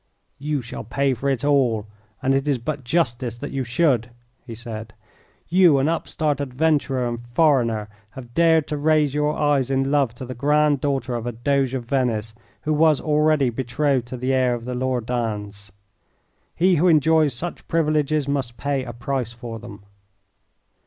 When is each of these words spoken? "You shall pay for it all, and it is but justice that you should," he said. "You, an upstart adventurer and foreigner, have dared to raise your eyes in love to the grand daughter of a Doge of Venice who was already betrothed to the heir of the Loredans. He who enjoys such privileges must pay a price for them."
"You 0.39 0.63
shall 0.63 0.83
pay 0.83 1.13
for 1.13 1.29
it 1.29 1.45
all, 1.45 1.85
and 2.23 2.33
it 2.33 2.47
is 2.47 2.57
but 2.57 2.83
justice 2.83 3.37
that 3.37 3.51
you 3.51 3.63
should," 3.63 4.09
he 4.47 4.55
said. 4.55 4.95
"You, 5.47 5.77
an 5.77 5.87
upstart 5.87 6.41
adventurer 6.41 7.07
and 7.07 7.19
foreigner, 7.35 7.87
have 8.17 8.33
dared 8.33 8.65
to 8.69 8.77
raise 8.77 9.13
your 9.13 9.37
eyes 9.37 9.69
in 9.69 9.91
love 9.91 10.15
to 10.15 10.25
the 10.25 10.33
grand 10.33 10.81
daughter 10.81 11.13
of 11.13 11.27
a 11.27 11.31
Doge 11.31 11.75
of 11.75 11.85
Venice 11.85 12.33
who 12.63 12.73
was 12.73 12.99
already 12.99 13.51
betrothed 13.51 14.07
to 14.07 14.17
the 14.17 14.33
heir 14.33 14.55
of 14.55 14.65
the 14.65 14.73
Loredans. 14.73 15.71
He 16.55 16.77
who 16.77 16.87
enjoys 16.87 17.35
such 17.35 17.67
privileges 17.67 18.27
must 18.27 18.57
pay 18.57 18.83
a 18.83 18.93
price 18.93 19.33
for 19.33 19.59
them." 19.59 19.83